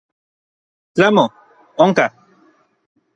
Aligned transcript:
Tlamo, 0.95 1.25
onka. 1.83 2.05